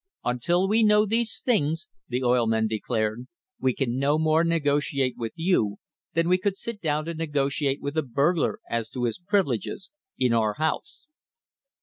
[0.23, 3.27] Until we know these things, the oil men declared,
[3.59, 5.75] we can no more negotiate with you
[6.15, 10.33] than we could sit down to negotiate with a burglar as to his privileges in
[10.33, 11.05] our house.